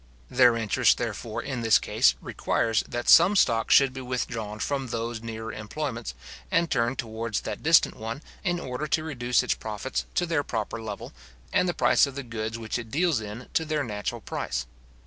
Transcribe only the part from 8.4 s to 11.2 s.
in order to reduce its profits to their proper level,